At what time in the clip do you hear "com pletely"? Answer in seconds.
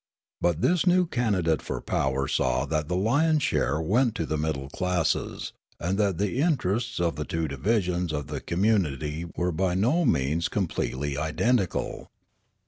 10.49-11.17